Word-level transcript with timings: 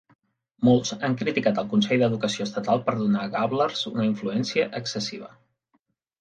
Molts 0.67 0.93
han 1.07 1.17
criticat 1.19 1.59
el 1.63 1.67
Consell 1.73 2.01
d'Educació 2.03 2.47
Estatal 2.49 2.81
per 2.87 2.95
donar 3.03 3.21
a 3.27 3.31
Gablers 3.37 3.85
una 3.93 4.09
influència 4.09 4.67
excessiva. 4.83 5.31